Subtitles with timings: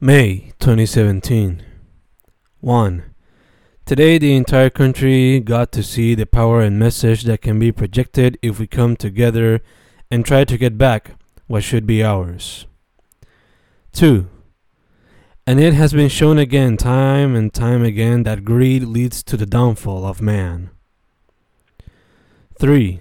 [0.00, 1.64] May 2017.
[2.60, 3.14] 1.
[3.84, 8.38] Today, the entire country got to see the power and message that can be projected
[8.40, 9.60] if we come together
[10.08, 11.16] and try to get back
[11.48, 12.66] what should be ours.
[13.90, 14.28] 2.
[15.44, 19.46] And it has been shown again, time and time again, that greed leads to the
[19.46, 20.70] downfall of man.
[22.60, 23.00] 3.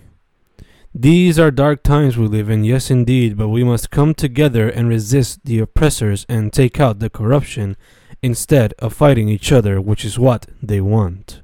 [1.00, 4.90] These are dark times we live in, yes indeed, but we must come together and
[4.90, 7.78] resist the oppressors and take out the corruption
[8.24, 11.44] instead of fighting each other, which is what they want.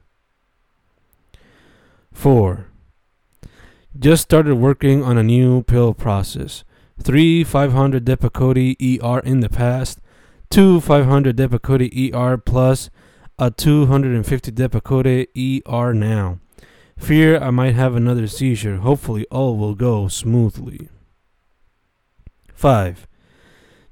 [2.11, 2.65] 4.
[3.99, 6.63] Just started working on a new pill process.
[6.99, 9.99] 3 500 Depakote ER in the past,
[10.49, 12.89] 2 500 Depakote ER plus
[13.37, 16.39] a 250 Depakote ER now.
[16.97, 18.77] Fear I might have another seizure.
[18.77, 20.89] Hopefully, all will go smoothly.
[22.53, 23.07] 5.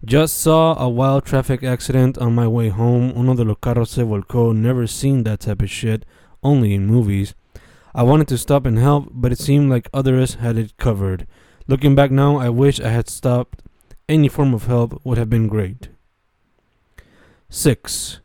[0.03, 3.13] Just saw a wild traffic accident on my way home.
[3.15, 4.55] Uno de los carros se volcó.
[4.55, 6.05] Never seen that type of shit,
[6.41, 7.35] only in movies.
[7.93, 11.27] I wanted to stop and help, but it seemed like others had it covered.
[11.67, 13.61] Looking back now, I wish I had stopped.
[14.07, 15.89] Any form of help would have been great.
[17.49, 18.21] 6.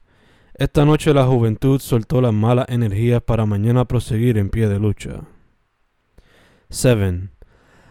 [0.59, 5.27] Esta noche la juventud soltó las malas energías para mañana proseguir en pie de lucha.
[6.71, 7.29] 7.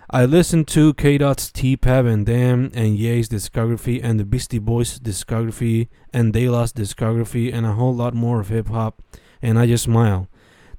[0.09, 4.57] I listened to K Dot's T Pab and Damn and Ye's discography and the Beastie
[4.57, 8.99] Boys discography and De La's discography and a whole lot more of hip hop,
[9.43, 10.27] and I just smile.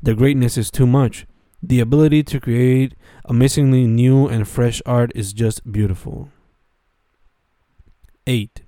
[0.02, 1.28] The greatness is too much.
[1.62, 2.94] The ability to create
[3.26, 6.30] amazingly new and fresh art is just beautiful.
[8.26, 8.62] 8.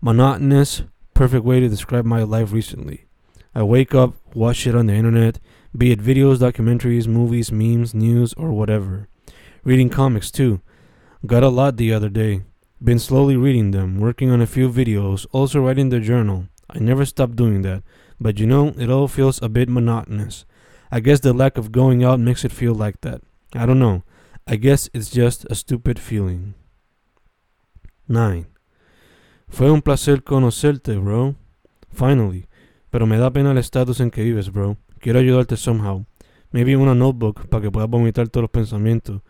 [0.00, 0.82] Monotonous,
[1.14, 3.06] perfect way to describe my life recently.
[3.54, 5.38] I wake up, watch shit on the internet,
[5.76, 9.08] be it videos, documentaries, movies, memes, news, or whatever.
[9.62, 10.60] Reading comics too.
[11.24, 12.42] Got a lot the other day.
[12.82, 16.48] Been slowly reading them, working on a few videos, also writing the journal.
[16.68, 17.82] I never stopped doing that,
[18.20, 20.44] but you know, it all feels a bit monotonous.
[20.90, 23.22] I guess the lack of going out makes it feel like that.
[23.54, 24.02] I don't know.
[24.46, 26.54] I guess it's just a stupid feeling.
[28.08, 28.46] 9.
[29.54, 31.36] Fue un placer conocerte, bro.
[31.92, 32.48] Finally.
[32.90, 34.76] Pero me da pena el estatus en que vives, bro.
[34.98, 36.04] Quiero ayudarte somehow.
[36.50, 39.22] Maybe una notebook para que puedas vomitar todos los pensamientos.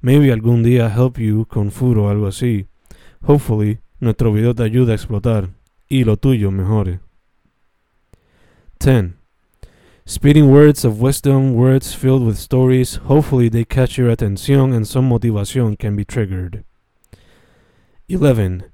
[0.00, 2.66] Maybe algún día help you con food o algo así.
[3.26, 5.50] Hopefully, nuestro video te ayuda a explotar.
[5.90, 7.00] Y lo tuyo mejore.
[8.78, 9.18] 10.
[10.06, 12.98] Speeding words of wisdom, words filled with stories.
[13.04, 16.64] Hopefully, they catch your attention and some motivation can be triggered.
[18.08, 18.72] 11.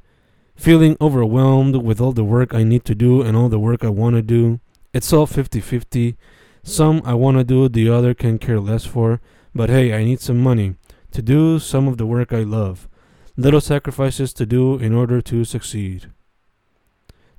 [0.63, 3.89] Feeling overwhelmed with all the work I need to do and all the work I
[3.89, 4.61] want to do.
[4.95, 6.17] It's all 50 50.
[6.63, 9.21] Some I want to do, the other can care less for.
[9.53, 10.77] But hey, I need some money
[11.11, 12.89] to do some of the work I love.
[13.37, 16.07] Little sacrifices to do in order to succeed.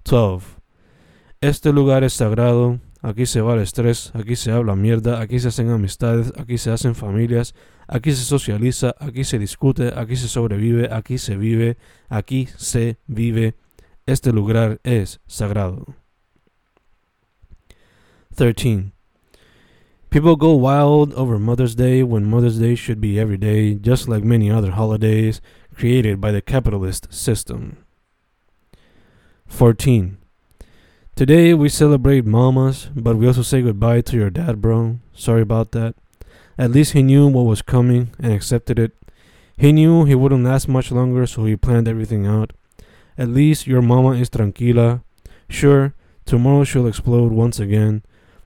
[0.03, 0.59] 12.
[1.41, 2.81] Este lugar es sagrado.
[3.05, 6.71] Aquí se va el estrés, aquí se habla mierda, aquí se hacen amistades, aquí se
[6.71, 7.53] hacen familias,
[7.85, 11.77] aquí se socializa, aquí se discute, aquí se sobrevive, aquí se vive,
[12.07, 13.55] aquí se vive.
[14.05, 15.95] Este lugar es sagrado.
[18.37, 18.93] 13.
[20.09, 24.23] People go wild over Mother's Day when Mother's Day should be every day, just like
[24.23, 25.41] many other holidays
[25.75, 27.83] created by the capitalist system.
[29.47, 30.22] 14.
[31.15, 34.97] Today we celebrate mamas, but we also say goodbye to your dad, bro.
[35.13, 35.93] Sorry about that.
[36.57, 38.93] At least he knew what was coming and accepted it.
[39.55, 42.53] He knew he wouldn't last much longer, so he planned everything out.
[43.15, 45.03] At least your mama is tranquila.
[45.47, 45.93] Sure,
[46.25, 48.01] tomorrow she'll explode once again,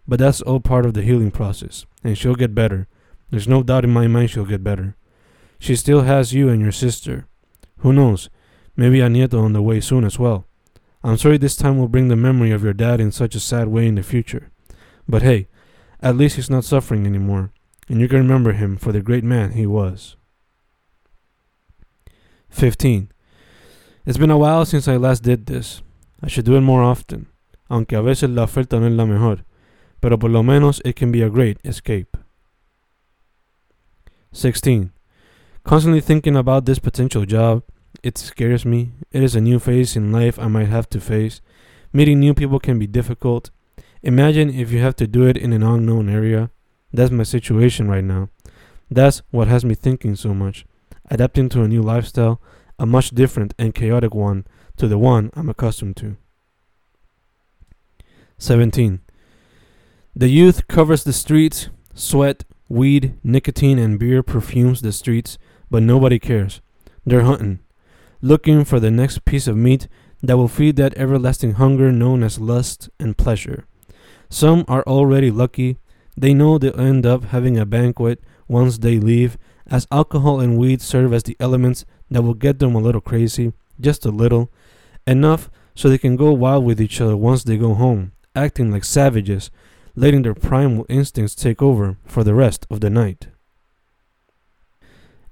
[0.06, 2.86] but that's all part of the healing process, and she'll get better.
[3.30, 4.98] There's no doubt in my mind she'll get better.
[5.58, 7.28] She still has you and your sister.
[7.78, 8.30] Who knows?
[8.76, 10.47] Maybe a nieto on the way soon as well.
[11.04, 13.68] I'm sorry this time will bring the memory of your dad in such a sad
[13.68, 14.50] way in the future.
[15.08, 15.48] But hey,
[16.02, 17.52] at least he's not suffering anymore,
[17.88, 20.16] and you can remember him for the great man he was.
[22.50, 23.12] 15.
[24.06, 25.82] It's been a while since I last did this.
[26.22, 27.28] I should do it more often,
[27.70, 29.44] aunque a veces la oferta no es la mejor,
[30.02, 32.18] pero por lo menos it can be a great escape.
[34.32, 34.92] 16.
[35.64, 37.64] Constantly thinking about this potential job,
[38.08, 38.94] it scares me.
[39.12, 41.42] It is a new phase in life I might have to face.
[41.92, 43.50] Meeting new people can be difficult.
[44.02, 46.50] Imagine if you have to do it in an unknown area.
[46.94, 48.30] That's my situation right now.
[48.90, 50.66] That's what has me thinking so much.
[51.12, 52.42] Adapting to a new lifestyle,
[52.80, 54.46] a much different and chaotic one
[54.78, 56.16] to the one I'm accustomed to.
[58.38, 59.02] 17.
[60.16, 65.38] The youth covers the streets, sweat, weed, nicotine, and beer perfumes the streets,
[65.70, 66.62] but nobody cares.
[67.06, 67.60] They're hunting,
[68.22, 69.88] looking for the next piece of meat
[70.22, 73.66] that will feed that everlasting hunger known as lust and pleasure.
[74.30, 75.78] Some are already lucky.
[76.16, 79.38] They know they'll end up having a banquet once they leave,
[79.68, 83.54] as alcohol and weed serve as the elements that will get them a little crazy,
[83.80, 84.50] just a little,
[85.06, 88.84] enough so they can go wild with each other once they go home, acting like
[88.84, 89.52] savages,
[89.96, 93.28] letting their primal instincts take over for the rest of the night.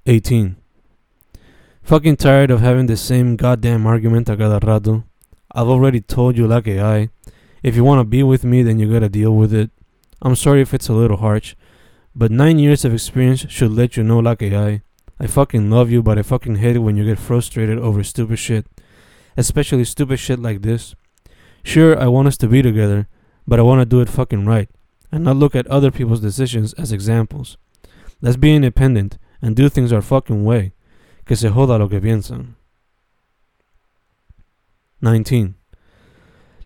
[0.06, 0.56] 18.
[1.86, 5.04] Fucking tired of having the same goddamn argument a cada rato.
[5.52, 7.10] I've already told you que hay.
[7.62, 9.70] If you want to be with me, then you gotta deal with it.
[10.20, 11.54] I'm sorry if it's a little harsh,
[12.12, 14.82] but nine years of experience should let you know que hay.
[15.20, 18.40] I fucking love you, but I fucking hate it when you get frustrated over stupid
[18.40, 18.66] shit.
[19.36, 20.96] Especially stupid shit like this.
[21.62, 23.06] Sure, I want us to be together,
[23.46, 24.68] but I want to do it fucking right,
[25.12, 27.56] and not look at other people's decisions as examples.
[28.20, 30.72] Let's be independent and do things our fucking way.
[31.26, 32.56] Que se joda lo que piensan.
[35.00, 35.54] 19.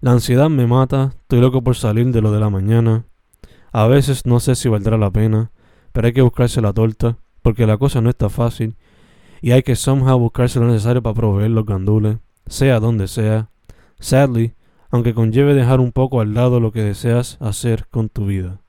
[0.00, 3.04] La ansiedad me mata, estoy loco por salir de lo de la mañana.
[3.72, 5.50] A veces no sé si valdrá la pena,
[5.92, 8.76] pero hay que buscarse la torta, porque la cosa no está fácil,
[9.40, 13.48] y hay que somehow buscarse lo necesario para proveer los gandules, sea donde sea.
[13.98, 14.54] Sadly,
[14.90, 18.60] aunque conlleve dejar un poco al lado lo que deseas hacer con tu vida.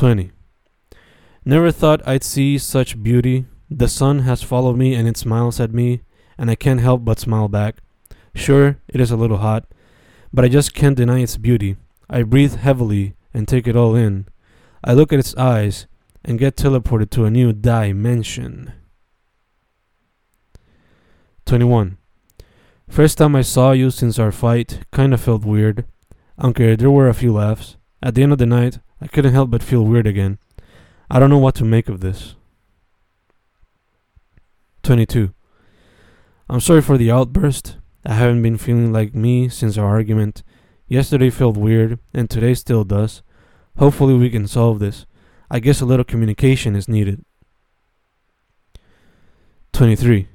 [0.00, 0.37] 20.
[1.48, 3.46] Never thought I'd see such beauty.
[3.70, 6.02] The sun has followed me and it smiles at me,
[6.36, 7.76] and I can't help but smile back.
[8.34, 9.64] Sure, it is a little hot,
[10.30, 11.76] but I just can't deny its beauty.
[12.10, 14.26] I breathe heavily and take it all in.
[14.84, 15.86] I look at its eyes
[16.22, 18.74] and get teleported to a new dimension.
[21.46, 21.96] 21.
[22.90, 25.86] First time I saw you since our fight, kinda felt weird.
[26.36, 27.78] Aunque there were a few laughs.
[28.02, 30.36] At the end of the night, I couldn't help but feel weird again.
[31.10, 32.34] I don't know what to make of this.
[34.82, 35.32] 22.
[36.50, 37.76] I'm sorry for the outburst.
[38.04, 40.42] I haven't been feeling like me since our argument.
[40.86, 43.22] Yesterday felt weird, and today still does.
[43.78, 45.06] Hopefully, we can solve this.
[45.50, 47.24] I guess a little communication is needed.
[49.72, 50.28] 23.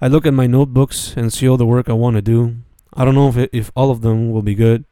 [0.00, 2.56] I look at my notebooks and see all the work I want to do.
[2.94, 4.84] I don't know if, it, if all of them will be good,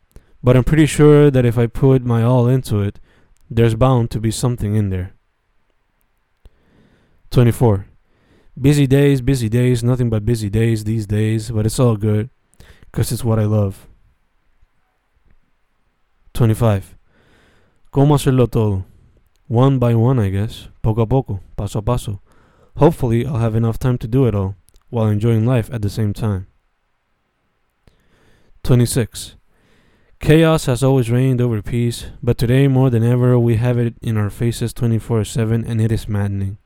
[0.42, 2.98] but I'm pretty sure that if I put my all into it,
[3.50, 5.12] there's bound to be something in there.
[7.30, 7.86] 24.
[8.60, 12.30] Busy days, busy days, nothing but busy days these days, but it's all good,
[12.90, 13.88] because it's what I love.
[16.34, 16.96] 25.
[17.92, 18.84] ¿Cómo hacerlo todo?
[19.48, 20.68] One by one, I guess.
[20.82, 22.20] Poco a poco, paso a paso.
[22.76, 24.56] Hopefully, I'll have enough time to do it all,
[24.90, 26.46] while enjoying life at the same time.
[28.62, 29.36] 26.
[30.24, 34.16] Chaos has always reigned over peace, but today more than ever we have it in
[34.16, 36.56] our faces 24 7 and it is maddening.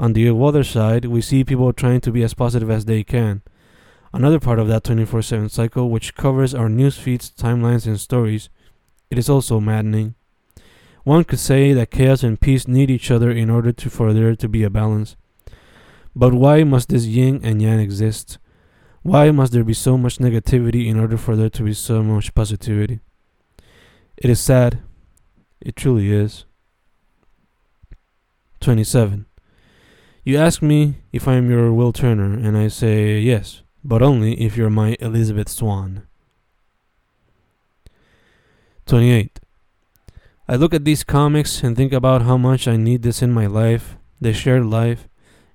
[0.00, 3.42] On the other side, we see people trying to be as positive as they can.
[4.12, 8.48] Another part of that 24 7 cycle, which covers our news feeds, timelines, and stories,
[9.08, 10.16] it is also maddening.
[11.04, 14.34] One could say that chaos and peace need each other in order to, for there
[14.34, 15.14] to be a balance.
[16.16, 18.38] But why must this yin and yang exist?
[19.02, 22.34] Why must there be so much negativity in order for there to be so much
[22.34, 23.00] positivity?
[24.16, 24.80] It is sad.
[25.60, 26.44] It truly is.
[28.60, 29.24] 27.
[30.22, 34.38] You ask me if I am your Will Turner, and I say yes, but only
[34.38, 36.02] if you're my Elizabeth Swann.
[38.84, 39.40] 28.
[40.46, 43.46] I look at these comics and think about how much I need this in my
[43.46, 45.08] life, the shared life,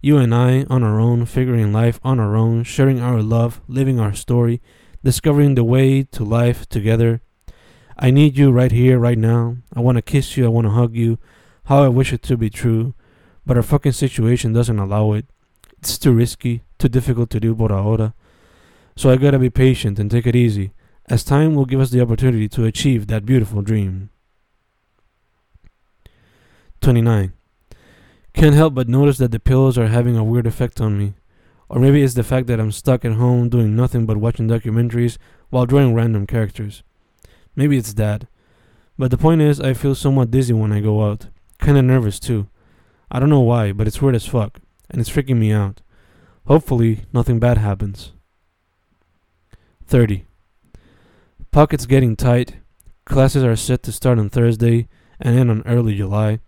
[0.06, 4.00] you and I, on our own, figuring life on our own, sharing our love, living
[4.00, 4.62] our story,
[5.04, 7.22] discovering the way to life together.
[7.98, 9.58] I need you right here, right now.
[9.76, 10.46] I want to kiss you.
[10.46, 11.18] I want to hug you.
[11.64, 12.94] How I wish it to be true.
[13.48, 15.26] But our fucking situation doesn't allow it.
[15.80, 18.14] It's too risky, too difficult to do por ahora.
[18.96, 20.72] So I gotta be patient and take it easy,
[21.10, 24.12] as time will give us the opportunity to achieve that beautiful dream.
[26.82, 27.34] 29.
[28.36, 31.13] Can't help but notice that the pillows are having a weird effect on me.
[31.70, 35.18] Or maybe it's the fact that I'm stuck at home doing nothing but watching documentaries
[35.50, 36.84] while drawing random characters.
[37.56, 38.27] Maybe it's that.
[38.98, 41.27] But the point is, I feel somewhat dizzy when I go out.
[41.62, 42.48] Kinda nervous too.
[43.10, 45.82] I don't know why, but it's weird as fuck, and it's freaking me out.
[46.46, 48.12] Hopefully, nothing bad happens.
[49.88, 50.25] 30.
[51.51, 52.58] Pockets getting tight.
[53.06, 54.89] Classes are set to start on Thursday
[55.22, 56.39] and end on early July.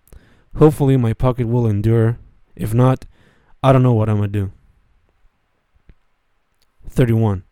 [0.58, 2.18] Hopefully, my pocket will endure.
[2.56, 3.06] If not,
[3.62, 4.52] I don't know what I'm gonna do.
[6.90, 7.44] 31.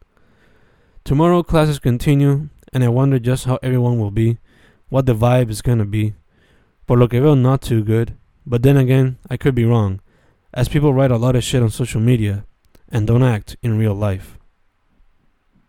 [1.03, 4.39] Tomorrow, classes continue, and I wonder just how everyone will be,
[4.89, 6.15] what the vibe is gonna be.
[6.87, 10.01] Por lo que veo, not too good, but then again, I could be wrong,
[10.51, 12.45] as people write a lot of shit on social media,
[12.89, 14.39] and don't act in real life.